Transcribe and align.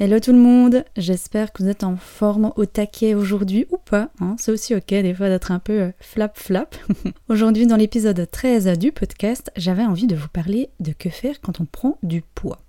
Hello 0.00 0.18
tout 0.18 0.32
le 0.32 0.38
monde, 0.38 0.84
j'espère 0.96 1.52
que 1.52 1.62
vous 1.62 1.68
êtes 1.68 1.84
en 1.84 1.96
forme 1.96 2.52
au 2.56 2.66
taquet 2.66 3.14
aujourd'hui 3.14 3.68
ou 3.70 3.76
pas, 3.76 4.10
hein. 4.20 4.34
c'est 4.40 4.50
aussi 4.50 4.74
ok 4.74 4.88
des 4.88 5.14
fois 5.14 5.28
d'être 5.28 5.52
un 5.52 5.60
peu 5.60 5.82
euh, 5.82 5.92
flap 6.00 6.36
flap. 6.36 6.74
aujourd'hui 7.28 7.68
dans 7.68 7.76
l'épisode 7.76 8.28
13 8.28 8.76
du 8.76 8.90
podcast, 8.90 9.52
j'avais 9.54 9.84
envie 9.84 10.08
de 10.08 10.16
vous 10.16 10.26
parler 10.26 10.70
de 10.80 10.90
que 10.90 11.10
faire 11.10 11.40
quand 11.40 11.60
on 11.60 11.64
prend 11.64 11.96
du 12.02 12.22
poids. 12.22 12.63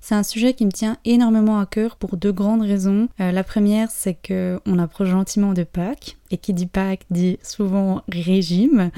C'est 0.00 0.14
un 0.14 0.22
sujet 0.22 0.54
qui 0.54 0.64
me 0.64 0.70
tient 0.70 0.96
énormément 1.04 1.58
à 1.58 1.66
cœur 1.66 1.96
pour 1.96 2.16
deux 2.16 2.32
grandes 2.32 2.62
raisons. 2.62 3.08
Euh, 3.20 3.32
la 3.32 3.44
première, 3.44 3.90
c'est 3.90 4.14
que 4.14 4.60
on 4.66 4.78
approche 4.78 5.08
gentiment 5.08 5.52
de 5.52 5.62
Pâques, 5.62 6.16
et 6.30 6.38
qui 6.38 6.54
dit 6.54 6.66
Pâques 6.66 7.04
dit 7.10 7.38
souvent 7.42 8.02
régime. 8.08 8.90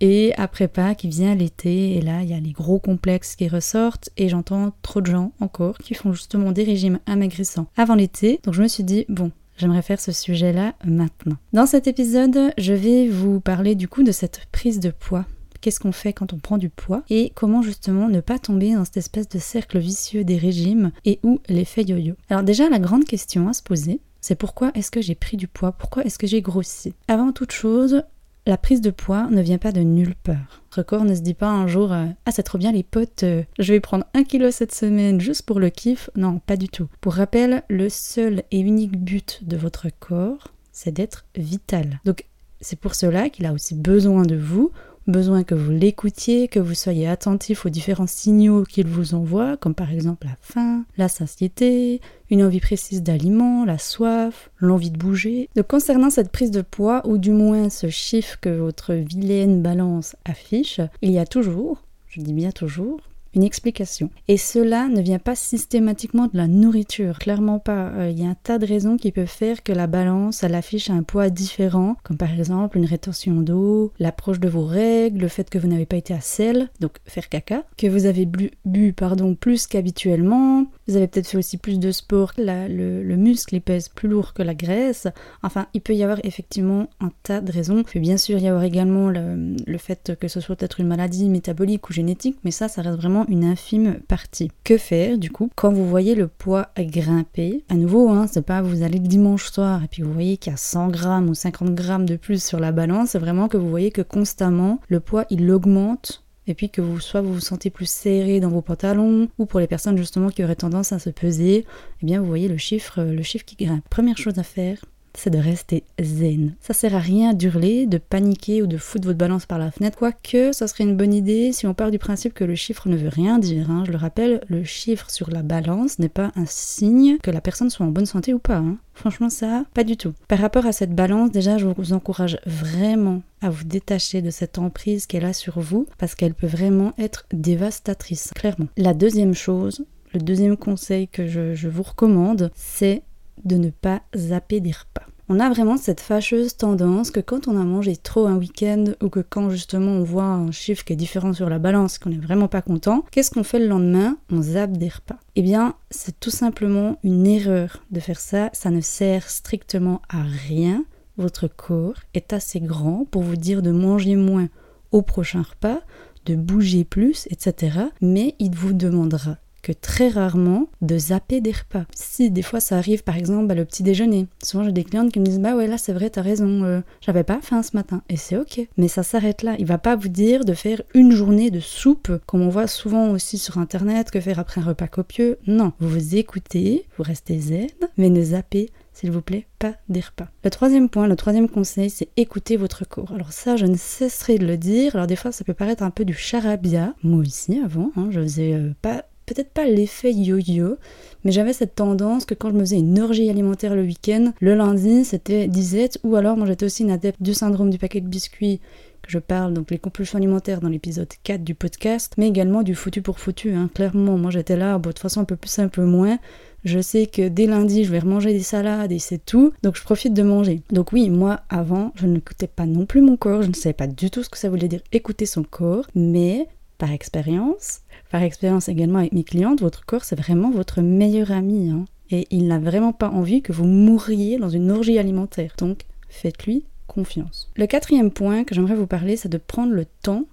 Et 0.00 0.34
après 0.36 0.68
Pâques, 0.68 1.04
vient 1.04 1.34
l'été, 1.34 1.96
et 1.96 2.00
là, 2.00 2.22
il 2.22 2.28
y 2.28 2.34
a 2.34 2.40
les 2.40 2.52
gros 2.52 2.78
complexes 2.78 3.36
qui 3.36 3.48
ressortent, 3.48 4.10
et 4.16 4.28
j'entends 4.28 4.72
trop 4.82 5.00
de 5.00 5.06
gens 5.06 5.32
encore 5.40 5.78
qui 5.78 5.94
font 5.94 6.12
justement 6.12 6.52
des 6.52 6.64
régimes 6.64 6.98
amaigrissants 7.06 7.68
avant 7.76 7.94
l'été. 7.94 8.40
Donc 8.42 8.54
je 8.54 8.62
me 8.62 8.68
suis 8.68 8.84
dit, 8.84 9.06
bon, 9.08 9.30
J'aimerais 9.58 9.82
faire 9.82 10.00
ce 10.00 10.12
sujet-là 10.12 10.74
maintenant. 10.84 11.34
Dans 11.52 11.66
cet 11.66 11.88
épisode, 11.88 12.52
je 12.56 12.72
vais 12.72 13.08
vous 13.08 13.40
parler 13.40 13.74
du 13.74 13.88
coup 13.88 14.04
de 14.04 14.12
cette 14.12 14.46
prise 14.52 14.78
de 14.78 14.90
poids 14.90 15.26
qu'est-ce 15.60 15.80
qu'on 15.80 15.92
fait 15.92 16.12
quand 16.12 16.32
on 16.32 16.38
prend 16.38 16.58
du 16.58 16.68
poids 16.68 17.02
et 17.10 17.32
comment 17.34 17.62
justement 17.62 18.08
ne 18.08 18.20
pas 18.20 18.38
tomber 18.38 18.74
dans 18.74 18.84
cette 18.84 18.96
espèce 18.96 19.28
de 19.28 19.38
cercle 19.38 19.78
vicieux 19.78 20.24
des 20.24 20.36
régimes 20.36 20.92
et 21.04 21.20
ou 21.22 21.40
l'effet 21.48 21.82
yo-yo. 21.82 22.14
Alors 22.30 22.42
déjà 22.42 22.68
la 22.68 22.78
grande 22.78 23.04
question 23.04 23.48
à 23.48 23.52
se 23.52 23.62
poser, 23.62 24.00
c'est 24.20 24.34
pourquoi 24.34 24.70
est-ce 24.74 24.90
que 24.90 25.00
j'ai 25.00 25.14
pris 25.14 25.36
du 25.36 25.48
poids? 25.48 25.72
Pourquoi 25.72 26.04
est-ce 26.04 26.18
que 26.18 26.26
j'ai 26.26 26.42
grossi? 26.42 26.94
Avant 27.06 27.32
toute 27.32 27.52
chose, 27.52 28.02
la 28.46 28.56
prise 28.56 28.80
de 28.80 28.90
poids 28.90 29.28
ne 29.30 29.42
vient 29.42 29.58
pas 29.58 29.72
de 29.72 29.80
nulle 29.80 30.14
part. 30.14 30.62
Record 30.74 31.04
ne 31.04 31.14
se 31.14 31.20
dit 31.20 31.34
pas 31.34 31.50
un 31.50 31.66
jour 31.66 31.92
euh, 31.92 32.06
Ah, 32.24 32.32
c'est 32.32 32.42
trop 32.42 32.58
bien 32.58 32.72
les 32.72 32.82
potes, 32.82 33.22
euh, 33.22 33.42
je 33.58 33.72
vais 33.72 33.80
prendre 33.80 34.06
un 34.14 34.24
kilo 34.24 34.50
cette 34.50 34.74
semaine 34.74 35.20
juste 35.20 35.42
pour 35.42 35.60
le 35.60 35.68
kiff. 35.70 36.08
Non, 36.16 36.38
pas 36.38 36.56
du 36.56 36.68
tout. 36.68 36.88
Pour 37.00 37.14
rappel, 37.14 37.62
le 37.68 37.88
seul 37.90 38.42
et 38.50 38.58
unique 38.58 38.96
but 38.96 39.40
de 39.42 39.56
votre 39.56 39.88
corps, 40.00 40.48
c'est 40.72 40.92
d'être 40.92 41.26
vital. 41.36 42.00
Donc, 42.04 42.24
c'est 42.60 42.78
pour 42.78 42.94
cela 42.94 43.28
qu'il 43.28 43.46
a 43.46 43.52
aussi 43.52 43.74
besoin 43.74 44.22
de 44.22 44.36
vous 44.36 44.72
besoin 45.08 45.42
que 45.42 45.54
vous 45.54 45.70
l'écoutiez, 45.70 46.48
que 46.48 46.60
vous 46.60 46.74
soyez 46.74 47.08
attentif 47.08 47.66
aux 47.66 47.70
différents 47.70 48.06
signaux 48.06 48.64
qu'il 48.64 48.86
vous 48.86 49.14
envoie, 49.14 49.56
comme 49.56 49.74
par 49.74 49.92
exemple 49.92 50.26
la 50.26 50.36
faim, 50.40 50.84
la 50.96 51.08
satiété, 51.08 52.00
une 52.30 52.42
envie 52.42 52.60
précise 52.60 53.02
d'aliment, 53.02 53.64
la 53.64 53.78
soif, 53.78 54.50
l'envie 54.58 54.90
de 54.90 54.98
bouger. 54.98 55.48
Donc 55.56 55.66
concernant 55.66 56.10
cette 56.10 56.30
prise 56.30 56.50
de 56.50 56.62
poids, 56.62 57.02
ou 57.06 57.18
du 57.18 57.30
moins 57.30 57.70
ce 57.70 57.88
chiffre 57.88 58.38
que 58.40 58.50
votre 58.50 58.94
vilaine 58.94 59.62
balance 59.62 60.14
affiche, 60.24 60.80
il 61.02 61.10
y 61.10 61.18
a 61.18 61.26
toujours, 61.26 61.82
je 62.08 62.20
dis 62.20 62.32
bien 62.32 62.50
toujours, 62.50 63.00
une 63.34 63.42
explication. 63.42 64.10
Et 64.26 64.36
cela 64.36 64.88
ne 64.88 65.00
vient 65.00 65.18
pas 65.18 65.34
systématiquement 65.34 66.26
de 66.26 66.36
la 66.36 66.46
nourriture, 66.46 67.18
clairement 67.18 67.58
pas. 67.58 67.88
Euh, 67.88 68.10
il 68.10 68.18
y 68.18 68.26
a 68.26 68.30
un 68.30 68.34
tas 68.34 68.58
de 68.58 68.66
raisons 68.66 68.96
qui 68.96 69.12
peuvent 69.12 69.26
faire 69.26 69.62
que 69.62 69.72
la 69.72 69.86
balance, 69.86 70.42
elle 70.42 70.54
affiche 70.54 70.90
un 70.90 71.02
poids 71.02 71.30
différent, 71.30 71.96
comme 72.04 72.16
par 72.16 72.32
exemple 72.32 72.78
une 72.78 72.84
rétention 72.84 73.40
d'eau, 73.40 73.92
l'approche 73.98 74.40
de 74.40 74.48
vos 74.48 74.64
règles, 74.64 75.20
le 75.20 75.28
fait 75.28 75.50
que 75.50 75.58
vous 75.58 75.68
n'avez 75.68 75.86
pas 75.86 75.96
été 75.96 76.14
à 76.14 76.20
sel, 76.20 76.70
donc 76.80 76.92
faire 77.06 77.28
caca, 77.28 77.64
que 77.76 77.86
vous 77.86 78.06
avez 78.06 78.26
bu, 78.26 78.50
bu 78.64 78.92
pardon, 78.92 79.34
plus 79.34 79.66
qu'habituellement, 79.66 80.66
vous 80.88 80.96
avez 80.96 81.06
peut-être 81.06 81.28
fait 81.28 81.38
aussi 81.38 81.58
plus 81.58 81.78
de 81.78 81.90
sport, 81.92 82.32
le, 82.38 83.16
muscle 83.16 83.56
il 83.56 83.60
pèse 83.60 83.88
plus 83.88 84.08
lourd 84.08 84.32
que 84.32 84.42
la 84.42 84.54
graisse. 84.54 85.06
Enfin, 85.42 85.66
il 85.74 85.80
peut 85.80 85.94
y 85.94 86.02
avoir 86.02 86.18
effectivement 86.24 86.88
un 87.00 87.10
tas 87.22 87.40
de 87.40 87.52
raisons. 87.52 87.78
Il 87.78 87.84
peut 87.84 88.00
bien 88.00 88.16
sûr 88.16 88.38
y 88.38 88.48
avoir 88.48 88.64
également 88.64 89.10
le, 89.10 89.78
fait 89.78 90.16
que 90.18 90.28
ce 90.28 90.40
soit 90.40 90.56
peut-être 90.56 90.80
une 90.80 90.88
maladie 90.88 91.28
métabolique 91.28 91.88
ou 91.88 91.92
génétique, 91.92 92.38
mais 92.42 92.50
ça, 92.50 92.68
ça 92.68 92.82
reste 92.82 92.96
vraiment 92.96 93.26
une 93.28 93.44
infime 93.44 94.00
partie. 94.08 94.50
Que 94.64 94.78
faire 94.78 95.18
du 95.18 95.30
coup 95.30 95.50
quand 95.54 95.72
vous 95.72 95.88
voyez 95.88 96.14
le 96.14 96.26
poids 96.26 96.68
grimper? 96.78 97.64
À 97.68 97.74
nouveau, 97.74 98.08
hein, 98.08 98.26
c'est 98.26 98.42
pas 98.42 98.62
vous 98.62 98.82
allez 98.82 98.98
le 98.98 99.06
dimanche 99.06 99.50
soir 99.50 99.84
et 99.84 99.88
puis 99.88 100.02
vous 100.02 100.12
voyez 100.12 100.36
qu'il 100.36 100.52
y 100.52 100.54
a 100.54 100.58
100 100.58 100.88
grammes 100.88 101.28
ou 101.28 101.34
50 101.34 101.74
grammes 101.74 102.06
de 102.06 102.16
plus 102.16 102.42
sur 102.42 102.58
la 102.58 102.72
balance, 102.72 103.10
c'est 103.10 103.18
vraiment 103.18 103.48
que 103.48 103.56
vous 103.56 103.68
voyez 103.68 103.90
que 103.90 104.02
constamment 104.02 104.80
le 104.88 105.00
poids 105.00 105.26
il 105.30 105.50
augmente 105.50 106.24
et 106.48 106.54
puis 106.54 106.70
que 106.70 106.80
vous 106.80 106.98
soit 106.98 107.20
vous 107.20 107.40
sentez 107.40 107.70
plus 107.70 107.88
serré 107.88 108.40
dans 108.40 108.48
vos 108.48 108.62
pantalons 108.62 109.28
ou 109.38 109.46
pour 109.46 109.60
les 109.60 109.66
personnes 109.66 109.96
justement 109.96 110.30
qui 110.30 110.42
auraient 110.42 110.56
tendance 110.56 110.92
à 110.92 110.98
se 110.98 111.10
peser, 111.10 111.66
eh 112.02 112.06
bien 112.06 112.20
vous 112.20 112.26
voyez 112.26 112.48
le 112.48 112.56
chiffre 112.56 113.02
le 113.02 113.22
chiffre 113.22 113.44
qui 113.44 113.56
grimpe. 113.64 113.86
Première 113.88 114.16
chose 114.16 114.38
à 114.38 114.42
faire, 114.42 114.84
c'est 115.14 115.30
de 115.30 115.38
rester 115.38 115.84
zen. 116.00 116.54
Ça 116.60 116.74
sert 116.74 116.94
à 116.94 116.98
rien 116.98 117.34
d'hurler, 117.34 117.86
de 117.86 117.98
paniquer 117.98 118.62
ou 118.62 118.66
de 118.66 118.76
foutre 118.76 119.06
votre 119.06 119.18
balance 119.18 119.46
par 119.46 119.58
la 119.58 119.70
fenêtre, 119.70 119.98
quoique 119.98 120.52
ça 120.52 120.68
serait 120.68 120.84
une 120.84 120.96
bonne 120.96 121.14
idée 121.14 121.52
si 121.52 121.66
on 121.66 121.74
part 121.74 121.90
du 121.90 121.98
principe 121.98 122.34
que 122.34 122.44
le 122.44 122.54
chiffre 122.54 122.88
ne 122.88 122.96
veut 122.96 123.08
rien 123.08 123.38
dire. 123.38 123.70
Hein. 123.70 123.84
Je 123.86 123.92
le 123.92 123.98
rappelle, 123.98 124.42
le 124.48 124.64
chiffre 124.64 125.10
sur 125.10 125.30
la 125.30 125.42
balance 125.42 125.98
n'est 125.98 126.08
pas 126.08 126.32
un 126.36 126.46
signe 126.46 127.18
que 127.22 127.30
la 127.30 127.40
personne 127.40 127.70
soit 127.70 127.86
en 127.86 127.90
bonne 127.90 128.06
santé 128.06 128.34
ou 128.34 128.38
pas. 128.38 128.56
Hein. 128.56 128.78
Franchement, 128.94 129.30
ça, 129.30 129.64
pas 129.74 129.84
du 129.84 129.96
tout. 129.96 130.12
Par 130.26 130.40
rapport 130.40 130.66
à 130.66 130.72
cette 130.72 130.94
balance, 130.94 131.30
déjà, 131.30 131.56
je 131.56 131.66
vous 131.66 131.92
encourage 131.92 132.38
vraiment 132.46 133.22
à 133.40 133.50
vous 133.50 133.64
détacher 133.64 134.22
de 134.22 134.30
cette 134.30 134.58
emprise 134.58 135.06
qu'elle 135.06 135.24
a 135.24 135.32
sur 135.32 135.60
vous, 135.60 135.86
parce 135.98 136.14
qu'elle 136.16 136.34
peut 136.34 136.48
vraiment 136.48 136.92
être 136.98 137.24
dévastatrice, 137.32 138.32
clairement. 138.34 138.66
La 138.76 138.94
deuxième 138.94 139.34
chose, 139.34 139.84
le 140.14 140.20
deuxième 140.20 140.56
conseil 140.56 141.06
que 141.06 141.26
je, 141.26 141.54
je 141.54 141.68
vous 141.68 141.82
recommande, 141.82 142.50
c'est 142.54 143.02
de 143.44 143.56
ne 143.56 143.70
pas 143.70 144.02
zapper 144.14 144.60
des 144.60 144.72
repas. 144.72 145.06
On 145.30 145.40
a 145.40 145.50
vraiment 145.50 145.76
cette 145.76 146.00
fâcheuse 146.00 146.56
tendance 146.56 147.10
que 147.10 147.20
quand 147.20 147.48
on 147.48 147.60
a 147.60 147.64
mangé 147.64 147.98
trop 147.98 148.26
un 148.26 148.36
week-end 148.36 148.84
ou 149.02 149.10
que 149.10 149.20
quand 149.20 149.50
justement 149.50 149.90
on 149.90 150.02
voit 150.02 150.24
un 150.24 150.50
chiffre 150.52 150.84
qui 150.84 150.94
est 150.94 150.96
différent 150.96 151.34
sur 151.34 151.50
la 151.50 151.58
balance, 151.58 151.98
qu'on 151.98 152.08
n'est 152.08 152.16
vraiment 152.16 152.48
pas 152.48 152.62
content, 152.62 153.04
qu'est-ce 153.10 153.30
qu'on 153.30 153.44
fait 153.44 153.58
le 153.58 153.68
lendemain? 153.68 154.16
On 154.30 154.40
zappe 154.40 154.78
des 154.78 154.88
repas. 154.88 155.18
Eh 155.36 155.42
bien, 155.42 155.74
c'est 155.90 156.18
tout 156.18 156.30
simplement 156.30 156.98
une 157.02 157.26
erreur 157.26 157.84
de 157.90 158.00
faire 158.00 158.20
ça, 158.20 158.48
ça 158.54 158.70
ne 158.70 158.80
sert 158.80 159.28
strictement 159.28 160.00
à 160.08 160.22
rien. 160.22 160.86
Votre 161.18 161.46
corps 161.46 161.96
est 162.14 162.32
assez 162.32 162.60
grand 162.60 163.04
pour 163.10 163.22
vous 163.22 163.36
dire 163.36 163.60
de 163.60 163.70
manger 163.70 164.16
moins 164.16 164.48
au 164.92 165.02
prochain 165.02 165.42
repas, 165.42 165.80
de 166.24 166.36
bouger 166.36 166.84
plus, 166.84 167.28
etc. 167.30 167.80
Mais 168.00 168.34
il 168.38 168.54
vous 168.54 168.72
demandera 168.72 169.36
que 169.62 169.72
très 169.72 170.08
rarement 170.08 170.68
de 170.82 170.98
zapper 170.98 171.40
des 171.40 171.52
repas. 171.52 171.84
Si 171.94 172.30
des 172.30 172.42
fois 172.42 172.60
ça 172.60 172.76
arrive 172.76 173.04
par 173.04 173.16
exemple 173.16 173.50
à 173.52 173.54
le 173.54 173.64
petit 173.64 173.82
déjeuner. 173.82 174.26
Souvent 174.42 174.64
j'ai 174.64 174.72
des 174.72 174.84
clientes 174.84 175.12
qui 175.12 175.20
me 175.20 175.24
disent 175.24 175.40
bah 175.40 175.56
ouais 175.56 175.66
là 175.66 175.78
c'est 175.78 175.92
vrai 175.92 176.10
t'as 176.10 176.22
raison, 176.22 176.64
euh, 176.64 176.80
j'avais 177.00 177.24
pas 177.24 177.40
faim 177.42 177.62
ce 177.62 177.76
matin 177.76 178.02
et 178.08 178.16
c'est 178.16 178.36
ok. 178.36 178.60
Mais 178.76 178.88
ça 178.88 179.02
s'arrête 179.02 179.42
là. 179.42 179.56
Il 179.58 179.66
va 179.66 179.78
pas 179.78 179.96
vous 179.96 180.08
dire 180.08 180.44
de 180.44 180.54
faire 180.54 180.82
une 180.94 181.12
journée 181.12 181.50
de 181.50 181.60
soupe 181.60 182.12
comme 182.26 182.42
on 182.42 182.48
voit 182.48 182.66
souvent 182.66 183.10
aussi 183.10 183.38
sur 183.38 183.58
internet 183.58 184.10
que 184.10 184.20
faire 184.20 184.38
après 184.38 184.60
un 184.60 184.64
repas 184.64 184.88
copieux. 184.88 185.38
Non, 185.46 185.72
vous 185.80 185.88
vous 185.88 186.16
écoutez, 186.16 186.86
vous 186.96 187.04
restez 187.04 187.38
zen, 187.38 187.68
mais 187.96 188.10
ne 188.10 188.22
zappez 188.22 188.70
s'il 188.98 189.12
vous 189.12 189.22
plaît, 189.22 189.46
pas 189.60 189.74
des 189.88 190.00
repas. 190.00 190.26
Le 190.42 190.50
troisième 190.50 190.88
point, 190.88 191.06
le 191.06 191.14
troisième 191.14 191.48
conseil, 191.48 191.88
c'est 191.88 192.08
écouter 192.16 192.56
votre 192.56 192.84
corps. 192.84 193.12
Alors 193.12 193.30
ça, 193.30 193.54
je 193.54 193.64
ne 193.64 193.76
cesserai 193.76 194.38
de 194.38 194.46
le 194.46 194.56
dire. 194.56 194.96
Alors 194.96 195.06
des 195.06 195.14
fois, 195.14 195.30
ça 195.30 195.44
peut 195.44 195.54
paraître 195.54 195.84
un 195.84 195.90
peu 195.90 196.04
du 196.04 196.14
charabia. 196.14 196.94
Moi 197.04 197.20
aussi, 197.20 197.60
avant, 197.64 197.92
hein, 197.94 198.08
je 198.10 198.20
faisais 198.20 198.54
euh, 198.54 198.74
pas 198.82 199.04
peut-être 199.28 199.50
pas 199.50 199.66
l'effet 199.66 200.12
yo-yo, 200.12 200.76
mais 201.24 201.32
j'avais 201.32 201.52
cette 201.52 201.74
tendance 201.74 202.24
que 202.24 202.34
quand 202.34 202.50
je 202.50 202.54
me 202.54 202.60
faisais 202.60 202.78
une 202.78 202.98
orgie 202.98 203.28
alimentaire 203.28 203.74
le 203.74 203.82
week-end, 203.82 204.32
le 204.40 204.54
lundi 204.54 205.04
c'était 205.04 205.48
disette, 205.48 205.98
ou 206.02 206.16
alors 206.16 206.36
moi 206.36 206.46
j'étais 206.46 206.66
aussi 206.66 206.82
une 206.82 206.90
adepte 206.90 207.22
du 207.22 207.34
syndrome 207.34 207.70
du 207.70 207.78
paquet 207.78 208.00
de 208.00 208.08
biscuits 208.08 208.60
que 209.02 209.10
je 209.10 209.18
parle, 209.18 209.54
donc 209.54 209.70
les 209.70 209.78
compulsions 209.78 210.18
alimentaires 210.18 210.60
dans 210.60 210.68
l'épisode 210.68 211.08
4 211.22 211.44
du 211.44 211.54
podcast, 211.54 212.14
mais 212.18 212.28
également 212.28 212.62
du 212.62 212.74
foutu 212.74 213.02
pour 213.02 213.18
foutu, 213.18 213.52
hein. 213.52 213.70
clairement, 213.74 214.16
moi 214.18 214.30
j'étais 214.30 214.56
là, 214.56 214.78
de 214.78 214.82
toute 214.82 214.98
façon 214.98 215.20
un 215.20 215.24
peu 215.24 215.36
plus 215.36 215.58
un 215.58 215.68
peu 215.68 215.84
moins, 215.84 216.18
je 216.64 216.80
sais 216.80 217.06
que 217.06 217.28
dès 217.28 217.46
lundi 217.46 217.84
je 217.84 217.92
vais 217.92 218.00
remanger 218.00 218.32
des 218.32 218.42
salades 218.42 218.92
et 218.92 218.98
c'est 218.98 219.24
tout, 219.24 219.52
donc 219.62 219.76
je 219.76 219.82
profite 219.82 220.14
de 220.14 220.22
manger. 220.22 220.62
Donc 220.70 220.92
oui, 220.92 221.08
moi 221.08 221.40
avant, 221.48 221.92
je 221.94 222.06
n'écoutais 222.06 222.48
pas 222.48 222.66
non 222.66 222.86
plus 222.86 223.00
mon 223.00 223.16
corps, 223.16 223.42
je 223.42 223.48
ne 223.48 223.54
savais 223.54 223.74
pas 223.74 223.86
du 223.86 224.10
tout 224.10 224.22
ce 224.22 224.28
que 224.28 224.38
ça 224.38 224.48
voulait 224.48 224.68
dire 224.68 224.82
écouter 224.92 225.26
son 225.26 225.42
corps, 225.42 225.86
mais 225.94 226.48
par 226.78 226.92
expérience, 226.92 227.80
par 228.10 228.22
expérience 228.22 228.68
également 228.68 229.00
avec 229.00 229.12
mes 229.12 229.24
clientes, 229.24 229.60
votre 229.60 229.84
corps 229.84 230.04
c'est 230.04 230.18
vraiment 230.18 230.50
votre 230.50 230.80
meilleur 230.80 231.32
ami. 231.32 231.70
Hein. 231.70 231.84
et 232.10 232.26
il 232.30 232.46
n'a 232.46 232.58
vraiment 232.58 232.92
pas 232.92 233.10
envie 233.10 233.42
que 233.42 233.52
vous 233.52 233.66
mouriez 233.66 234.38
dans 234.38 234.48
une 234.48 234.70
orgie 234.70 234.98
alimentaire. 234.98 235.54
Donc 235.58 235.82
faites-lui 236.08 236.64
confiance. 236.86 237.50
Le 237.56 237.66
quatrième 237.66 238.10
point 238.10 238.44
que 238.44 238.54
j'aimerais 238.54 238.74
vous 238.74 238.86
parler, 238.86 239.16
c'est 239.16 239.28
de 239.28 239.38
prendre 239.38 239.72
le 239.72 239.84
temps 240.02 240.24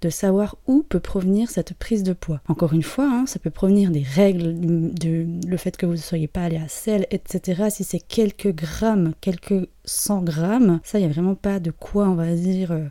de 0.00 0.08
savoir 0.08 0.56
où 0.66 0.82
peut 0.82 1.00
provenir 1.00 1.50
cette 1.50 1.74
prise 1.74 2.02
de 2.02 2.14
poids. 2.14 2.40
Encore 2.48 2.72
une 2.72 2.82
fois, 2.82 3.04
hein, 3.04 3.26
ça 3.26 3.38
peut 3.38 3.50
provenir 3.50 3.90
des 3.90 4.02
règles, 4.02 4.58
de, 4.94 5.26
le 5.46 5.56
fait 5.56 5.76
que 5.76 5.84
vous 5.84 5.92
ne 5.92 5.98
soyez 5.98 6.28
pas 6.28 6.42
allé 6.42 6.56
à 6.56 6.68
sel, 6.68 7.06
etc. 7.10 7.64
Si 7.70 7.84
c'est 7.84 8.00
quelques 8.00 8.54
grammes, 8.54 9.12
quelques 9.20 9.68
100 9.84 10.22
grammes, 10.22 10.80
ça, 10.84 10.98
il 10.98 11.02
n'y 11.02 11.10
a 11.10 11.12
vraiment 11.12 11.34
pas 11.34 11.60
de 11.60 11.70
quoi, 11.70 12.08
on 12.08 12.14
va 12.14 12.34
dire... 12.34 12.72
Euh, 12.72 12.86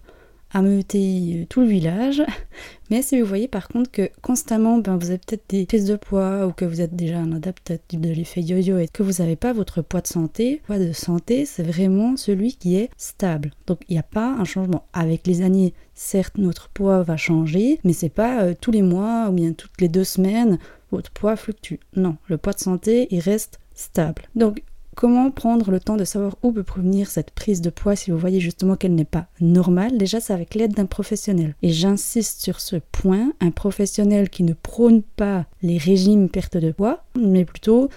ameuter 0.52 1.46
tout 1.50 1.62
le 1.62 1.68
village. 1.68 2.24
Mais 2.90 3.02
si 3.02 3.20
vous 3.20 3.28
voyez 3.28 3.48
par 3.48 3.68
contre 3.68 3.92
que 3.92 4.10
constamment 4.22 4.80
ben, 4.80 4.98
vous 4.98 5.10
avez 5.10 5.20
peut-être 5.20 5.44
des 5.50 5.66
prises 5.66 5.86
de 5.86 5.96
poids 5.96 6.48
ou 6.48 6.52
que 6.52 6.66
vous 6.66 6.82
êtes 6.82 6.96
déjà 6.96 7.20
un 7.20 7.34
adaptatif 7.34 8.00
de 8.00 8.10
l'effet 8.10 8.42
yo-yo 8.42 8.80
et 8.80 8.88
que 8.88 9.04
vous 9.04 9.22
n'avez 9.22 9.36
pas 9.36 9.54
votre 9.54 9.82
poids 9.82 10.02
de 10.02 10.08
santé, 10.08 10.62
poids 10.66 10.80
de 10.80 10.92
santé 10.92 11.46
c'est 11.46 11.64
vraiment 11.64 12.18
celui 12.18 12.56
qui 12.56 12.76
est 12.76 12.90
stable. 12.98 13.52
Donc 13.68 13.82
il 13.90 13.94
n'y 13.94 14.00
a 14.00 14.04
pas 14.04 14.28
un 14.28 14.46
changement. 14.46 14.86
Avec 14.94 15.28
les 15.28 15.42
années, 15.42 15.74
certes 15.94 16.38
notre 16.38 16.70
poids 16.70 17.04
va 17.04 17.18
changer, 17.18 17.80
mais 17.84 17.94
c'est 17.94 18.10
pas 18.10 18.44
euh, 18.44 18.54
tous 18.60 18.72
les 18.72 18.82
mois 18.82 19.30
ou 19.30 19.34
bien 19.34 19.54
toutes 19.54 19.80
les 19.80 19.90
deux 19.90 20.04
semaines 20.04 20.58
votre 20.92 21.12
poids 21.12 21.36
fluctue. 21.36 21.76
Non, 21.96 22.18
le 22.28 22.38
poids 22.38 22.54
de 22.54 22.60
santé 22.60 23.08
il 23.12 23.20
reste 23.20 23.60
stable. 23.76 24.24
Donc 24.36 24.64
Comment 25.00 25.32
prendre 25.32 25.72
le 25.72 25.80
temps 25.80 25.96
de 25.96 26.04
savoir 26.04 26.36
où 26.44 26.52
peut 26.52 26.62
provenir 26.62 27.10
cette 27.10 27.32
prise 27.32 27.62
de 27.62 27.70
poids 27.70 27.96
si 27.96 28.12
vous 28.12 28.18
voyez 28.18 28.42
justement 28.42 28.76
qu'elle 28.76 28.96
n'est 28.96 29.06
pas 29.06 29.28
normale 29.40 29.98
Déjà, 29.98 30.20
c'est 30.20 30.34
avec 30.34 30.56
l'aide 30.56 30.74
d'un 30.74 30.88
professionnel. 30.88 31.56
Et 31.62 31.72
j'insiste 31.72 32.42
sur 32.42 32.60
ce 32.60 32.76
point, 32.92 33.32
un 33.40 33.52
professionnel 33.52 34.30
qui 34.30 34.44
ne 34.44 34.52
prône 34.52 35.02
pas 35.02 35.46
les 35.62 35.78
régimes 35.78 36.28
perte 36.28 36.58
de 36.58 36.74
poids, 36.74 37.06
mais 37.18 37.46
plutôt 37.46 37.88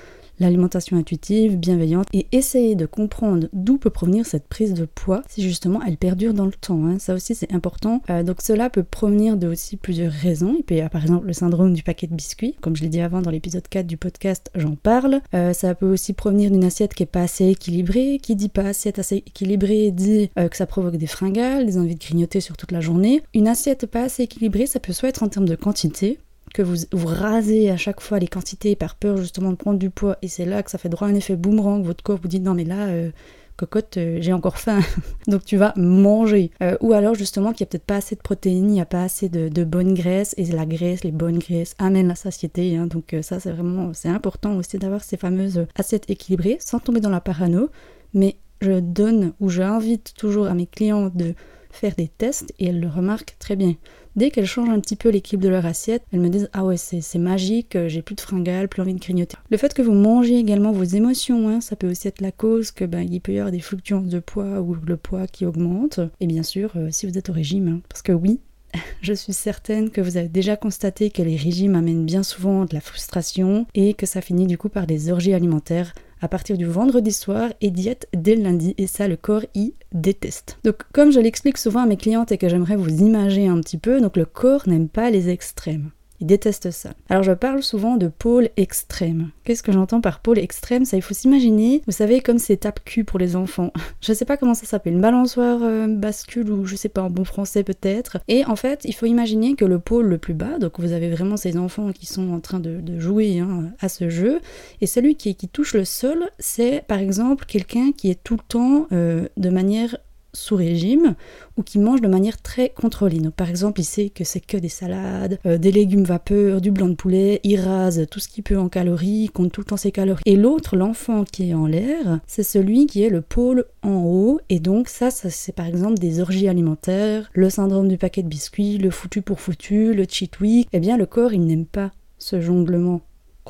l'alimentation 0.42 0.96
intuitive, 0.96 1.56
bienveillante, 1.56 2.06
et 2.12 2.26
essayer 2.32 2.74
de 2.74 2.86
comprendre 2.86 3.48
d'où 3.52 3.78
peut 3.78 3.90
provenir 3.90 4.26
cette 4.26 4.48
prise 4.48 4.74
de 4.74 4.84
poids 4.84 5.22
si 5.28 5.42
justement 5.42 5.80
elle 5.86 5.96
perdure 5.96 6.34
dans 6.34 6.46
le 6.46 6.52
temps. 6.52 6.84
Hein. 6.86 6.98
Ça 6.98 7.14
aussi 7.14 7.34
c'est 7.34 7.52
important. 7.52 8.02
Euh, 8.10 8.22
donc 8.22 8.42
cela 8.42 8.70
peut 8.70 8.82
provenir 8.82 9.36
de 9.36 9.48
aussi 9.48 9.76
plusieurs 9.76 10.12
raisons. 10.12 10.56
Il 10.58 10.64
peut 10.64 10.74
y 10.74 10.78
avoir 10.78 10.90
par 10.90 11.02
exemple 11.02 11.26
le 11.26 11.32
syndrome 11.32 11.72
du 11.72 11.82
paquet 11.82 12.06
de 12.06 12.14
biscuits, 12.14 12.54
comme 12.60 12.76
je 12.76 12.82
l'ai 12.82 12.88
dit 12.88 13.00
avant 13.00 13.22
dans 13.22 13.30
l'épisode 13.30 13.66
4 13.68 13.86
du 13.86 13.96
podcast, 13.96 14.50
j'en 14.54 14.74
parle. 14.74 15.20
Euh, 15.34 15.52
ça 15.52 15.74
peut 15.74 15.90
aussi 15.90 16.12
provenir 16.12 16.50
d'une 16.50 16.64
assiette 16.64 16.94
qui 16.94 17.02
est 17.02 17.06
pas 17.06 17.22
assez 17.22 17.46
équilibrée. 17.46 18.18
Qui 18.22 18.36
dit 18.36 18.48
pas 18.48 18.66
assiette 18.66 18.98
assez 18.98 19.16
équilibrée 19.16 19.90
dit 19.90 20.30
euh, 20.38 20.48
que 20.48 20.56
ça 20.56 20.66
provoque 20.66 20.96
des 20.96 21.06
fringales, 21.06 21.66
des 21.66 21.78
envies 21.78 21.94
de 21.94 22.00
grignoter 22.00 22.40
sur 22.40 22.56
toute 22.56 22.72
la 22.72 22.80
journée. 22.80 23.22
Une 23.34 23.48
assiette 23.48 23.86
pas 23.86 24.02
assez 24.02 24.24
équilibrée, 24.24 24.66
ça 24.66 24.80
peut 24.80 24.92
soit 24.92 25.08
être 25.08 25.22
en 25.22 25.28
termes 25.28 25.48
de 25.48 25.56
quantité, 25.56 26.18
que 26.52 26.62
vous, 26.62 26.76
vous 26.92 27.06
rasez 27.06 27.70
à 27.70 27.76
chaque 27.76 28.00
fois 28.00 28.18
les 28.18 28.28
quantités 28.28 28.76
par 28.76 28.94
peur 28.94 29.16
justement 29.16 29.50
de 29.50 29.56
prendre 29.56 29.78
du 29.78 29.90
poids. 29.90 30.16
Et 30.22 30.28
c'est 30.28 30.44
là 30.44 30.62
que 30.62 30.70
ça 30.70 30.78
fait 30.78 30.88
droit 30.88 31.08
à 31.08 31.10
un 31.10 31.14
effet 31.14 31.36
boomerang, 31.36 31.82
votre 31.82 32.02
corps 32.02 32.18
vous 32.20 32.28
dit 32.28 32.40
non 32.40 32.54
mais 32.54 32.64
là 32.64 32.88
euh, 32.88 33.10
cocotte 33.56 33.96
euh, 33.96 34.18
j'ai 34.20 34.32
encore 34.32 34.58
faim. 34.58 34.80
Donc 35.26 35.44
tu 35.44 35.56
vas 35.56 35.72
manger. 35.76 36.50
Euh, 36.62 36.76
ou 36.80 36.92
alors 36.92 37.14
justement 37.14 37.52
qu'il 37.52 37.64
n'y 37.64 37.68
a 37.68 37.70
peut-être 37.70 37.86
pas 37.86 37.96
assez 37.96 38.16
de 38.16 38.20
protéines, 38.20 38.70
il 38.70 38.74
n'y 38.74 38.80
a 38.80 38.86
pas 38.86 39.02
assez 39.02 39.28
de, 39.28 39.48
de 39.48 39.64
bonnes 39.64 39.94
graisses. 39.94 40.34
Et 40.36 40.44
la 40.46 40.66
graisse, 40.66 41.04
les 41.04 41.12
bonnes 41.12 41.38
graisses 41.38 41.74
amènent 41.78 42.08
la 42.08 42.14
satiété 42.14 42.76
hein. 42.76 42.86
donc 42.86 43.14
ça 43.22 43.40
c'est 43.40 43.50
vraiment 43.50 43.92
c'est 43.94 44.08
important 44.08 44.56
aussi 44.56 44.78
d'avoir 44.78 45.04
ces 45.04 45.16
fameuses 45.16 45.66
assiettes 45.74 46.08
équilibrées 46.10 46.58
sans 46.60 46.78
tomber 46.78 47.00
dans 47.00 47.10
la 47.10 47.20
parano. 47.20 47.70
Mais 48.14 48.36
je 48.60 48.78
donne 48.80 49.32
ou 49.40 49.48
j'invite 49.48 50.14
toujours 50.14 50.46
à 50.46 50.54
mes 50.54 50.66
clients 50.66 51.10
de 51.12 51.34
faire 51.70 51.94
des 51.96 52.08
tests 52.08 52.54
et 52.58 52.66
elles 52.66 52.80
le 52.80 52.88
remarquent 52.88 53.36
très 53.38 53.56
bien. 53.56 53.74
Dès 54.14 54.30
qu'elles 54.30 54.46
changent 54.46 54.68
un 54.68 54.80
petit 54.80 54.96
peu 54.96 55.08
l'équilibre 55.08 55.44
de 55.44 55.48
leur 55.48 55.64
assiette, 55.64 56.02
elles 56.12 56.20
me 56.20 56.28
disent 56.28 56.50
Ah 56.52 56.64
ouais, 56.64 56.76
c'est 56.76 57.18
magique, 57.18 57.76
euh, 57.76 57.88
j'ai 57.88 58.02
plus 58.02 58.14
de 58.14 58.20
fringales, 58.20 58.68
plus 58.68 58.82
envie 58.82 58.94
de 58.94 59.00
grignoter. 59.00 59.36
Le 59.50 59.56
fait 59.56 59.72
que 59.72 59.82
vous 59.82 59.92
mangez 59.92 60.38
également 60.38 60.72
vos 60.72 60.84
émotions, 60.84 61.48
hein, 61.48 61.60
ça 61.60 61.76
peut 61.76 61.90
aussi 61.90 62.08
être 62.08 62.20
la 62.20 62.32
cause 62.32 62.70
que 62.70 62.84
ben, 62.84 63.06
il 63.10 63.20
peut 63.20 63.32
y 63.32 63.38
avoir 63.38 63.52
des 63.52 63.60
fluctuations 63.60 64.02
de 64.02 64.18
poids 64.20 64.60
ou 64.60 64.74
le 64.74 64.96
poids 64.96 65.26
qui 65.26 65.46
augmente. 65.46 66.00
Et 66.20 66.26
bien 66.26 66.42
sûr, 66.42 66.72
euh, 66.76 66.88
si 66.90 67.06
vous 67.06 67.16
êtes 67.16 67.30
au 67.30 67.32
régime, 67.32 67.68
hein, 67.68 67.80
parce 67.88 68.02
que 68.02 68.12
oui, 68.12 68.40
je 69.00 69.12
suis 69.12 69.32
certaine 69.32 69.90
que 69.90 70.00
vous 70.00 70.16
avez 70.16 70.28
déjà 70.28 70.56
constaté 70.56 71.10
que 71.10 71.22
les 71.22 71.36
régimes 71.36 71.74
amènent 71.74 72.04
bien 72.04 72.22
souvent 72.22 72.64
de 72.64 72.74
la 72.74 72.80
frustration 72.80 73.66
et 73.74 73.94
que 73.94 74.06
ça 74.06 74.20
finit 74.20 74.46
du 74.46 74.58
coup 74.58 74.68
par 74.68 74.86
des 74.86 75.10
orgies 75.10 75.34
alimentaires 75.34 75.94
à 76.22 76.28
partir 76.28 76.56
du 76.56 76.64
vendredi 76.64 77.12
soir 77.12 77.50
et 77.60 77.70
diète 77.70 78.08
dès 78.14 78.36
le 78.36 78.44
lundi 78.44 78.74
et 78.78 78.86
ça 78.86 79.08
le 79.08 79.16
corps 79.16 79.44
y 79.54 79.74
déteste. 79.92 80.58
Donc 80.64 80.76
comme 80.94 81.12
je 81.12 81.20
l'explique 81.20 81.58
souvent 81.58 81.82
à 81.82 81.86
mes 81.86 81.96
clientes 81.96 82.32
et 82.32 82.38
que 82.38 82.48
j'aimerais 82.48 82.76
vous 82.76 83.02
imaginer 83.02 83.48
un 83.48 83.60
petit 83.60 83.78
peu, 83.78 84.00
donc 84.00 84.16
le 84.16 84.24
corps 84.24 84.68
n'aime 84.68 84.88
pas 84.88 85.10
les 85.10 85.28
extrêmes. 85.28 85.90
Il 86.22 86.26
déteste 86.26 86.70
ça. 86.70 86.90
Alors 87.08 87.24
je 87.24 87.32
parle 87.32 87.64
souvent 87.64 87.96
de 87.96 88.06
pôle 88.06 88.50
extrême. 88.56 89.32
Qu'est-ce 89.42 89.64
que 89.64 89.72
j'entends 89.72 90.00
par 90.00 90.20
pôle 90.20 90.38
extrême? 90.38 90.84
Ça, 90.84 90.96
il 90.96 91.02
faut 91.02 91.14
s'imaginer, 91.14 91.82
vous 91.84 91.92
savez, 91.92 92.20
comme 92.20 92.38
ces 92.38 92.56
tapes 92.56 92.78
cul 92.84 93.02
pour 93.02 93.18
les 93.18 93.34
enfants. 93.34 93.72
je 94.00 94.12
sais 94.12 94.24
pas 94.24 94.36
comment 94.36 94.54
ça 94.54 94.64
s'appelle, 94.64 94.92
une 94.92 95.00
balançoire 95.00 95.58
euh, 95.64 95.88
bascule 95.88 96.48
ou 96.52 96.64
je 96.64 96.76
sais 96.76 96.88
pas 96.88 97.02
en 97.02 97.10
bon 97.10 97.24
français 97.24 97.64
peut-être. 97.64 98.18
Et 98.28 98.44
en 98.44 98.54
fait, 98.54 98.82
il 98.84 98.94
faut 98.94 99.06
imaginer 99.06 99.56
que 99.56 99.64
le 99.64 99.80
pôle 99.80 100.06
le 100.06 100.18
plus 100.18 100.32
bas, 100.34 100.60
donc 100.60 100.78
vous 100.78 100.92
avez 100.92 101.10
vraiment 101.10 101.36
ces 101.36 101.56
enfants 101.56 101.90
qui 101.90 102.06
sont 102.06 102.32
en 102.32 102.38
train 102.38 102.60
de, 102.60 102.80
jouer 103.00 103.40
hein, 103.40 103.72
à 103.80 103.88
ce 103.88 104.08
jeu, 104.08 104.40
et 104.80 104.86
celui 104.86 105.16
qui, 105.16 105.34
qui 105.34 105.48
touche 105.48 105.74
le 105.74 105.84
sol, 105.84 106.30
c'est 106.38 106.84
par 106.86 107.00
exemple 107.00 107.46
quelqu'un 107.46 107.90
qui 107.90 108.10
est 108.10 108.22
tout 108.22 108.36
le 108.36 108.44
temps 108.46 108.86
euh, 108.92 109.26
de 109.36 109.50
manière 109.50 109.96
sous 110.34 110.56
régime 110.56 111.14
ou 111.56 111.62
qui 111.62 111.78
mange 111.78 112.00
de 112.00 112.08
manière 112.08 112.40
très 112.40 112.70
contrôlée. 112.70 113.20
par 113.36 113.50
exemple, 113.50 113.80
il 113.80 113.84
sait 113.84 114.08
que 114.08 114.24
c'est 114.24 114.40
que 114.40 114.56
des 114.56 114.68
salades, 114.68 115.38
euh, 115.46 115.58
des 115.58 115.72
légumes 115.72 116.04
vapeur, 116.04 116.60
du 116.60 116.70
blanc 116.70 116.88
de 116.88 116.94
poulet, 116.94 117.40
il 117.44 117.60
rase 117.60 118.06
tout 118.10 118.20
ce 118.20 118.28
qu'il 118.28 118.42
peut 118.42 118.58
en 118.58 118.68
calories, 118.68 119.24
il 119.24 119.30
compte 119.30 119.52
tout 119.52 119.60
le 119.60 119.66
temps 119.66 119.76
ses 119.76 119.92
calories. 119.92 120.22
Et 120.26 120.36
l'autre, 120.36 120.76
l'enfant 120.76 121.24
qui 121.24 121.50
est 121.50 121.54
en 121.54 121.66
l'air, 121.66 122.20
c'est 122.26 122.42
celui 122.42 122.86
qui 122.86 123.02
est 123.02 123.10
le 123.10 123.20
pôle 123.20 123.64
en 123.82 124.04
haut 124.04 124.40
et 124.48 124.60
donc 124.60 124.88
ça, 124.88 125.10
ça 125.10 125.30
c'est 125.30 125.52
par 125.52 125.66
exemple 125.66 125.98
des 125.98 126.20
orgies 126.20 126.48
alimentaires, 126.48 127.30
le 127.34 127.50
syndrome 127.50 127.88
du 127.88 127.98
paquet 127.98 128.22
de 128.22 128.28
biscuits, 128.28 128.78
le 128.78 128.90
foutu 128.90 129.22
pour 129.22 129.40
foutu, 129.40 129.92
le 129.94 130.06
cheat 130.08 130.40
week. 130.40 130.68
Eh 130.72 130.80
bien, 130.80 130.96
le 130.96 131.06
corps, 131.06 131.32
il 131.32 131.44
n'aime 131.44 131.66
pas 131.66 131.90
ce 132.18 132.40
jonglement 132.40 133.02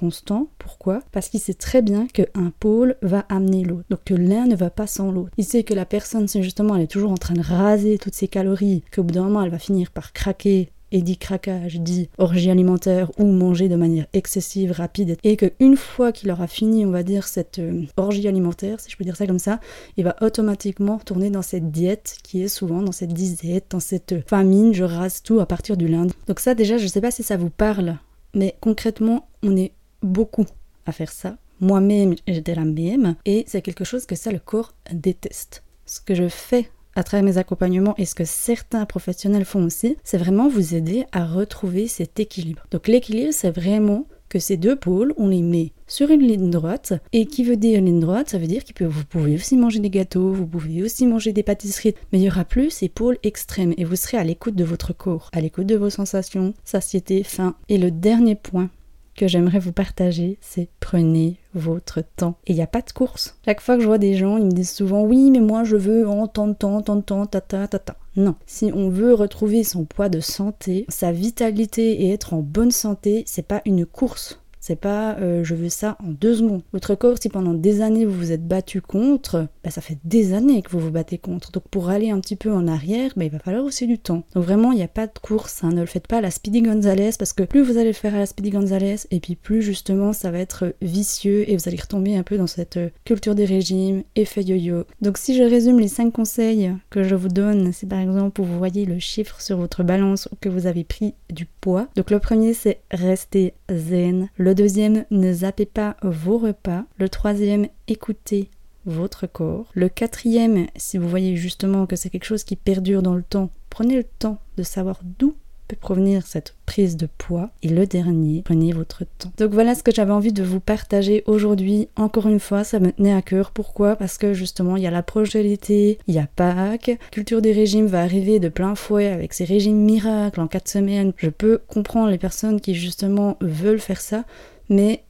constant. 0.02 0.48
Pourquoi? 0.58 0.98
Parce 1.12 1.28
qu'il 1.28 1.38
sait 1.38 1.54
très 1.54 1.80
bien 1.80 2.08
qu'un 2.08 2.52
pôle 2.58 2.96
va 3.02 3.20
amener 3.28 3.62
l'autre. 3.62 3.84
Donc 3.88 4.00
que 4.04 4.14
l'un 4.14 4.46
ne 4.46 4.56
va 4.56 4.68
pas 4.68 4.88
sans 4.88 5.12
l'autre. 5.12 5.30
Il 5.36 5.44
sait 5.44 5.62
que 5.62 5.74
la 5.74 5.84
personne, 5.84 6.26
c'est 6.26 6.42
justement, 6.42 6.74
elle 6.74 6.82
est 6.82 6.88
toujours 6.88 7.12
en 7.12 7.16
train 7.16 7.34
de 7.34 7.40
raser 7.40 7.98
toutes 7.98 8.16
ses 8.16 8.26
calories, 8.26 8.82
qu'au 8.92 9.04
bout 9.04 9.14
d'un 9.14 9.22
moment, 9.22 9.44
elle 9.44 9.50
va 9.50 9.60
finir 9.60 9.92
par 9.92 10.12
craquer 10.12 10.70
et 10.90 11.02
dit 11.02 11.16
craquage, 11.16 11.80
dit 11.80 12.10
orgie 12.18 12.50
alimentaire 12.50 13.12
ou 13.16 13.26
manger 13.26 13.68
de 13.68 13.76
manière 13.76 14.06
excessive, 14.12 14.72
rapide, 14.72 15.16
et 15.22 15.36
qu'une 15.36 15.76
fois 15.76 16.10
qu'il 16.10 16.32
aura 16.32 16.48
fini, 16.48 16.84
on 16.84 16.90
va 16.90 17.04
dire, 17.04 17.28
cette 17.28 17.60
euh, 17.60 17.84
orgie 17.96 18.26
alimentaire, 18.26 18.80
si 18.80 18.90
je 18.90 18.96
peux 18.96 19.04
dire 19.04 19.16
ça 19.16 19.26
comme 19.26 19.38
ça, 19.38 19.60
il 19.96 20.02
va 20.02 20.16
automatiquement 20.20 20.96
retourner 20.96 21.30
dans 21.30 21.42
cette 21.42 21.70
diète 21.70 22.16
qui 22.24 22.42
est 22.42 22.48
souvent 22.48 22.82
dans 22.82 22.92
cette 22.92 23.14
disette, 23.14 23.70
dans 23.70 23.80
cette 23.80 24.28
famine, 24.28 24.74
je 24.74 24.84
rase 24.84 25.22
tout 25.22 25.38
à 25.38 25.46
partir 25.46 25.76
du 25.76 25.86
lundi. 25.86 26.12
Donc 26.26 26.40
ça 26.40 26.54
déjà, 26.54 26.76
je 26.76 26.88
sais 26.88 27.00
pas 27.00 27.12
si 27.12 27.22
ça 27.22 27.36
vous 27.36 27.50
parle, 27.50 27.98
mais 28.34 28.56
concrètement, 28.60 29.28
on 29.42 29.56
est 29.56 29.72
beaucoup 30.02 30.46
à 30.86 30.92
faire 30.92 31.12
ça. 31.12 31.36
Moi-même, 31.60 32.16
j'étais 32.26 32.54
la 32.54 32.64
même, 32.64 33.14
et 33.24 33.44
c'est 33.46 33.62
quelque 33.62 33.84
chose 33.84 34.06
que 34.06 34.16
ça, 34.16 34.32
le 34.32 34.40
corps 34.40 34.74
déteste. 34.92 35.62
Ce 35.86 36.00
que 36.00 36.14
je 36.14 36.28
fais 36.28 36.68
à 36.94 37.04
travers 37.04 37.24
mes 37.24 37.38
accompagnements 37.38 37.94
et 37.96 38.04
ce 38.04 38.14
que 38.14 38.24
certains 38.24 38.84
professionnels 38.84 39.44
font 39.44 39.64
aussi, 39.64 39.96
c'est 40.04 40.18
vraiment 40.18 40.48
vous 40.48 40.74
aider 40.74 41.04
à 41.12 41.24
retrouver 41.24 41.88
cet 41.88 42.20
équilibre. 42.20 42.66
Donc 42.70 42.88
l'équilibre, 42.88 43.32
c'est 43.32 43.50
vraiment 43.50 44.06
que 44.28 44.38
ces 44.38 44.56
deux 44.56 44.76
pôles, 44.76 45.12
on 45.18 45.28
les 45.28 45.42
met 45.42 45.72
sur 45.86 46.10
une 46.10 46.22
ligne 46.22 46.48
droite. 46.48 46.94
Et 47.12 47.26
qui 47.26 47.44
veut 47.44 47.58
dire 47.58 47.82
ligne 47.82 48.00
droite? 48.00 48.30
Ça 48.30 48.38
veut 48.38 48.46
dire 48.46 48.64
que 48.64 48.84
vous 48.84 49.04
pouvez 49.04 49.34
aussi 49.34 49.58
manger 49.58 49.78
des 49.78 49.90
gâteaux, 49.90 50.32
vous 50.32 50.46
pouvez 50.46 50.82
aussi 50.82 51.06
manger 51.06 51.34
des 51.34 51.42
pâtisseries, 51.42 51.94
mais 52.10 52.18
il 52.18 52.24
y 52.24 52.28
aura 52.28 52.46
plus 52.46 52.70
ces 52.70 52.88
pôles 52.88 53.18
extrêmes 53.22 53.74
et 53.76 53.84
vous 53.84 53.96
serez 53.96 54.16
à 54.16 54.24
l'écoute 54.24 54.54
de 54.54 54.64
votre 54.64 54.94
corps, 54.94 55.28
à 55.34 55.42
l'écoute 55.42 55.66
de 55.66 55.76
vos 55.76 55.90
sensations, 55.90 56.54
satiété, 56.64 57.22
faim. 57.24 57.56
Et 57.68 57.76
le 57.76 57.90
dernier 57.90 58.34
point 58.34 58.70
que 59.16 59.28
j'aimerais 59.28 59.58
vous 59.58 59.72
partager, 59.72 60.38
c'est 60.40 60.68
prenez 60.80 61.36
votre 61.54 62.02
temps. 62.16 62.36
Et 62.46 62.52
il 62.52 62.56
n'y 62.56 62.62
a 62.62 62.66
pas 62.66 62.82
de 62.82 62.92
course. 62.92 63.36
Chaque 63.44 63.60
fois 63.60 63.76
que 63.76 63.82
je 63.82 63.86
vois 63.86 63.98
des 63.98 64.14
gens, 64.14 64.36
ils 64.36 64.46
me 64.46 64.52
disent 64.52 64.70
souvent 64.70 65.02
oui, 65.02 65.30
mais 65.30 65.40
moi 65.40 65.64
je 65.64 65.76
veux 65.76 66.08
en 66.08 66.26
tant 66.26 66.48
de 66.48 66.54
temps, 66.54 66.80
tant 66.82 66.96
de 66.96 67.02
temps, 67.02 67.26
tata, 67.26 67.68
tata. 67.68 67.96
Non. 68.16 68.34
Si 68.46 68.70
on 68.74 68.88
veut 68.88 69.14
retrouver 69.14 69.64
son 69.64 69.84
poids 69.84 70.08
de 70.08 70.20
santé, 70.20 70.84
sa 70.88 71.12
vitalité 71.12 72.02
et 72.02 72.12
être 72.12 72.34
en 72.34 72.40
bonne 72.40 72.70
santé, 72.70 73.24
c'est 73.26 73.46
pas 73.46 73.62
une 73.64 73.86
course. 73.86 74.41
C'est 74.62 74.76
pas 74.76 75.16
euh, 75.18 75.42
je 75.42 75.56
veux 75.56 75.68
ça 75.68 75.96
en 75.98 76.12
deux 76.12 76.36
secondes. 76.36 76.62
Votre 76.72 76.94
corps, 76.94 77.16
si 77.20 77.28
pendant 77.28 77.52
des 77.52 77.80
années 77.80 78.04
vous 78.04 78.16
vous 78.16 78.30
êtes 78.30 78.46
battu 78.46 78.80
contre, 78.80 79.48
bah, 79.64 79.70
ça 79.70 79.80
fait 79.80 79.98
des 80.04 80.34
années 80.34 80.62
que 80.62 80.70
vous 80.70 80.78
vous 80.78 80.92
battez 80.92 81.18
contre. 81.18 81.50
Donc 81.50 81.64
pour 81.68 81.88
aller 81.88 82.10
un 82.10 82.20
petit 82.20 82.36
peu 82.36 82.52
en 82.52 82.68
arrière, 82.68 83.10
bah, 83.16 83.24
il 83.24 83.30
va 83.32 83.40
falloir 83.40 83.64
aussi 83.64 83.88
du 83.88 83.98
temps. 83.98 84.22
Donc 84.36 84.44
vraiment, 84.44 84.70
il 84.70 84.76
n'y 84.76 84.84
a 84.84 84.88
pas 84.88 85.08
de 85.08 85.18
course. 85.20 85.64
Hein. 85.64 85.70
Ne 85.70 85.80
le 85.80 85.86
faites 85.86 86.06
pas 86.06 86.18
à 86.18 86.20
la 86.20 86.30
Speedy 86.30 86.62
Gonzalez 86.62 87.10
parce 87.18 87.32
que 87.32 87.42
plus 87.42 87.60
vous 87.60 87.76
allez 87.76 87.88
le 87.88 87.92
faire 87.92 88.14
à 88.14 88.18
la 88.18 88.26
Speedy 88.26 88.50
Gonzalez, 88.50 88.98
et 89.10 89.18
puis 89.18 89.34
plus 89.34 89.62
justement 89.62 90.12
ça 90.12 90.30
va 90.30 90.38
être 90.38 90.76
vicieux 90.80 91.50
et 91.50 91.56
vous 91.56 91.68
allez 91.68 91.80
retomber 91.80 92.14
un 92.16 92.22
peu 92.22 92.38
dans 92.38 92.46
cette 92.46 92.76
euh, 92.76 92.90
culture 93.04 93.34
des 93.34 93.46
régimes, 93.46 94.04
effet 94.14 94.44
yo-yo. 94.44 94.84
Donc 95.00 95.18
si 95.18 95.36
je 95.36 95.42
résume 95.42 95.80
les 95.80 95.88
cinq 95.88 96.12
conseils 96.12 96.72
que 96.88 97.02
je 97.02 97.16
vous 97.16 97.28
donne, 97.28 97.72
c'est 97.72 97.88
par 97.88 97.98
exemple 97.98 98.40
où 98.40 98.44
vous 98.44 98.58
voyez 98.58 98.84
le 98.84 99.00
chiffre 99.00 99.40
sur 99.40 99.56
votre 99.56 99.82
balance 99.82 100.28
ou 100.30 100.36
que 100.40 100.48
vous 100.48 100.68
avez 100.68 100.84
pris 100.84 101.14
du 101.32 101.48
Donc 101.94 102.10
le 102.10 102.18
premier 102.18 102.54
c'est 102.54 102.80
rester 102.90 103.54
zen. 103.70 104.28
Le 104.36 104.54
deuxième, 104.54 105.04
ne 105.10 105.32
zappez 105.32 105.66
pas 105.66 105.96
vos 106.02 106.38
repas. 106.38 106.84
Le 106.98 107.08
troisième, 107.08 107.68
écoutez 107.88 108.50
votre 108.84 109.26
corps. 109.26 109.70
Le 109.74 109.88
quatrième, 109.88 110.66
si 110.76 110.98
vous 110.98 111.08
voyez 111.08 111.36
justement 111.36 111.86
que 111.86 111.96
c'est 111.96 112.10
quelque 112.10 112.24
chose 112.24 112.44
qui 112.44 112.56
perdure 112.56 113.02
dans 113.02 113.14
le 113.14 113.22
temps, 113.22 113.50
prenez 113.70 113.96
le 113.96 114.04
temps 114.04 114.38
de 114.56 114.62
savoir 114.62 115.00
d'où 115.18 115.34
provenir 115.76 116.26
cette 116.26 116.54
prise 116.66 116.96
de 116.96 117.06
poids. 117.18 117.50
Et 117.62 117.68
le 117.68 117.86
dernier, 117.86 118.42
prenez 118.44 118.72
votre 118.72 119.04
temps. 119.18 119.32
Donc 119.38 119.52
voilà 119.52 119.74
ce 119.74 119.82
que 119.82 119.92
j'avais 119.92 120.12
envie 120.12 120.32
de 120.32 120.42
vous 120.42 120.60
partager 120.60 121.22
aujourd'hui. 121.26 121.88
Encore 121.96 122.28
une 122.28 122.40
fois, 122.40 122.64
ça 122.64 122.80
me 122.80 122.92
tenait 122.92 123.12
à 123.12 123.22
cœur. 123.22 123.50
Pourquoi? 123.50 123.96
Parce 123.96 124.18
que 124.18 124.32
justement, 124.32 124.76
il 124.76 124.82
y 124.82 124.86
a 124.86 124.90
l'approche 124.90 125.30
de 125.30 125.40
l'été, 125.40 125.98
il 126.06 126.14
y 126.14 126.18
a 126.18 126.28
Pâques, 126.34 126.98
culture 127.10 127.42
des 127.42 127.52
régimes 127.52 127.86
va 127.86 128.02
arriver 128.02 128.40
de 128.40 128.48
plein 128.48 128.74
fouet 128.74 129.08
avec 129.08 129.34
ces 129.34 129.44
régimes 129.44 129.78
miracles 129.78 130.40
en 130.40 130.46
4 130.46 130.68
semaines. 130.68 131.12
Je 131.16 131.30
peux 131.30 131.60
comprendre 131.68 132.10
les 132.10 132.18
personnes 132.18 132.60
qui 132.60 132.74
justement 132.74 133.36
veulent 133.40 133.80
faire 133.80 134.00
ça, 134.00 134.24
mais 134.68 135.02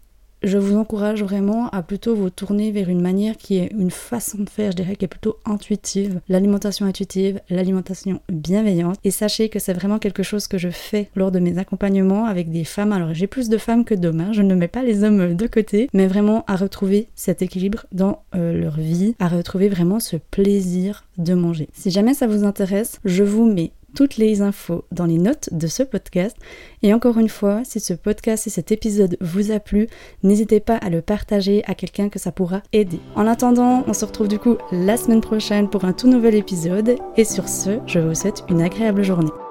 je 0.43 0.59
vous 0.59 0.77
encourage 0.77 1.23
vraiment 1.23 1.69
à 1.71 1.83
plutôt 1.83 2.15
vous 2.15 2.31
tourner 2.31 2.71
vers 2.71 2.89
une 2.89 3.01
manière 3.01 3.37
qui 3.37 3.59
est 3.59 3.73
une 3.73 3.91
façon 3.91 4.39
de 4.39 4.51
faire, 4.51 4.73
je 4.73 4.77
dirais, 4.77 4.97
qui 4.97 5.05
est 5.05 5.09
plutôt 5.09 5.37
intuitive. 5.45 6.21
L'alimentation 6.29 6.87
intuitive, 6.87 7.41
l'alimentation 7.51 8.21
bienveillante. 8.29 8.99
Et 9.05 9.11
sachez 9.11 9.49
que 9.49 9.59
c'est 9.59 9.73
vraiment 9.73 9.99
quelque 9.99 10.23
chose 10.23 10.47
que 10.47 10.59
je 10.59 10.71
fais 10.71 11.09
lors 11.15 11.31
de 11.31 11.39
mes 11.39 11.59
accompagnements 11.59 12.27
avec 12.27 12.51
des 12.51 12.65
femmes. 12.65 12.93
Alors 12.93 13.15
j'ai 13.15 13.27
plus 13.27 13.49
de 13.49 13.59
femmes 13.59 13.85
que 13.85 13.95
d'hommes, 13.95 14.21
hein. 14.21 14.33
je 14.33 14.43
ne 14.43 14.55
mets 14.55 14.69
pas 14.69 14.83
les 14.83 15.05
hommes 15.05 15.35
de 15.35 15.47
côté, 15.47 15.89
mais 15.93 16.07
vraiment 16.07 16.45
à 16.47 16.57
retrouver 16.57 17.09
cet 17.15 17.43
équilibre 17.43 17.87
dans 17.93 18.23
euh, 18.35 18.53
leur 18.53 18.77
vie, 18.77 19.15
à 19.19 19.29
retrouver 19.29 19.69
vraiment 19.69 20.01
ce 20.01 20.17
plaisir 20.17 21.05
de 21.19 21.35
manger. 21.35 21.69
Si 21.73 21.91
jamais 21.91 22.15
ça 22.15 22.27
vous 22.27 22.45
intéresse, 22.45 22.99
je 23.05 23.23
vous 23.23 23.45
mets 23.45 23.73
toutes 23.95 24.17
les 24.17 24.43
infos 24.43 24.85
dans 24.93 25.07
les 25.07 25.19
notes 25.19 25.49
de 25.53 25.67
ce 25.67 25.83
podcast. 25.83 26.37
Et 26.83 26.95
encore 26.95 27.19
une 27.19 27.29
fois, 27.29 27.63
si 27.65 27.81
ce 27.81 27.95
podcast 27.95 28.47
et 28.47 28.51
cet 28.51 28.73
épisode 28.73 29.17
vous 29.21 29.51
a 29.51 29.61
plu, 29.61 29.89
n'hésitez 30.23 30.61
pas 30.61 30.77
à 30.77 30.91
le 30.91 31.03
partager 31.03 31.63
à 31.67 31.75
quelqu'un 31.75 32.09
que 32.09 32.19
ça 32.19 32.33
pourra 32.33 32.63
aider. 32.73 33.01
En 33.15 33.27
attendant, 33.27 33.85
on 33.87 33.93
se 33.93 34.05
retrouve 34.05 34.29
du 34.29 34.39
coup 34.39 34.57
la 34.71 34.97
semaine 34.97 35.21
prochaine 35.21 35.69
pour 35.69 35.85
un 35.85 35.93
tout 35.93 36.09
nouvel 36.09 36.35
épisode. 36.35 36.97
Et 37.17 37.25
sur 37.25 37.49
ce, 37.49 37.79
je 37.87 37.99
vous 37.99 38.15
souhaite 38.15 38.45
une 38.49 38.63
agréable 38.63 39.03
journée. 39.03 39.42